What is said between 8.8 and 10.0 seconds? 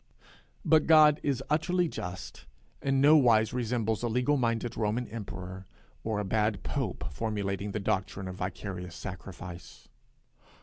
sacrifice.